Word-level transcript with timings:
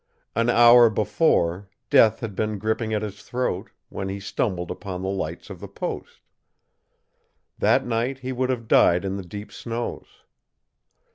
An 0.35 0.49
hour 0.49 0.89
before, 0.89 1.69
death 1.91 2.21
had 2.21 2.35
been 2.35 2.57
gripping 2.57 2.91
at 2.91 3.03
his 3.03 3.21
throat, 3.21 3.69
when 3.89 4.09
he 4.09 4.19
stumbled 4.19 4.71
upon 4.71 5.03
the 5.03 5.09
lights 5.09 5.51
of 5.51 5.59
the 5.59 5.67
post, 5.67 6.21
That 7.59 7.85
night 7.85 8.17
he 8.17 8.31
would 8.31 8.49
have 8.49 8.67
died 8.67 9.05
in 9.05 9.15
the 9.17 9.23
deep 9.23 9.51
snows. 9.51 10.07